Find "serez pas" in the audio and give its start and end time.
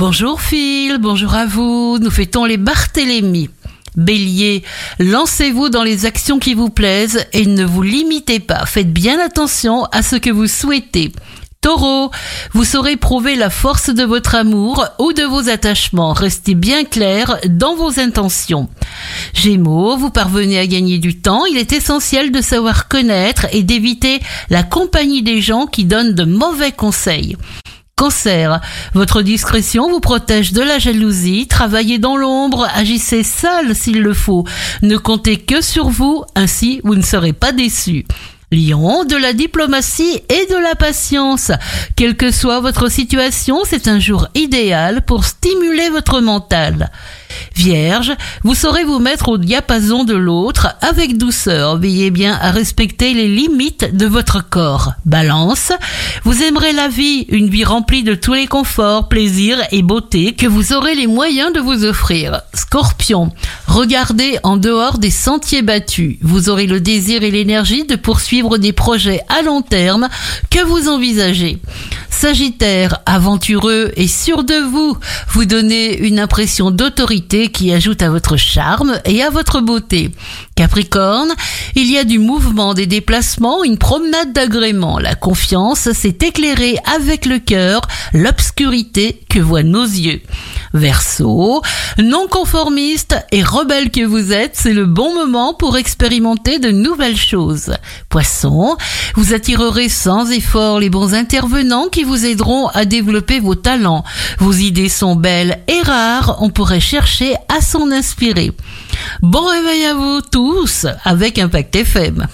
37.02-37.52